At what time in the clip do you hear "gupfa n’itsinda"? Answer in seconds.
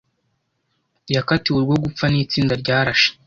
1.83-2.53